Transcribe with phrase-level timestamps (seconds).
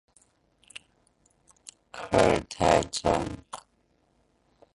[1.91, 3.23] 科尔泰站